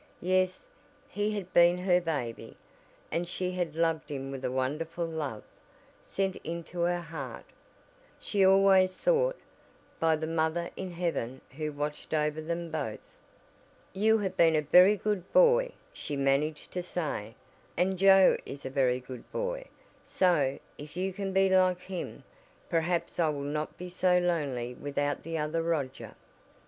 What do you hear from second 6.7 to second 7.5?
her heart,